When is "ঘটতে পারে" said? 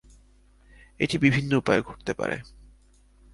1.81-2.37